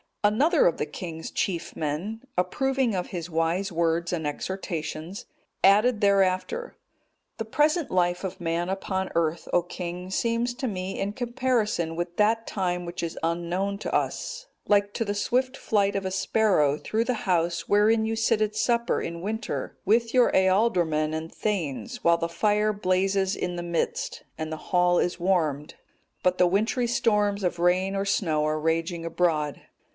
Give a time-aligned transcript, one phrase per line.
[0.23, 5.25] Another of the king's chief men, approving of his wise words and exhortations,
[5.63, 6.75] added thereafter:
[7.37, 12.17] "The present life of man upon earth, O king, seems to me, in comparison with
[12.17, 16.77] that time which is unknown to us, like to the swift flight of a sparrow
[16.77, 21.97] through the house wherein you sit at supper in winter, with your ealdormen and thegns,
[22.03, 25.75] while the fire blazes in the midst, and the hall is warmed,
[26.23, 29.61] but the wintry storms of rain or snow are raging abroad.